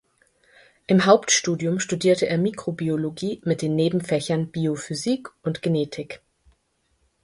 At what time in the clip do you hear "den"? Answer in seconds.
3.61-3.75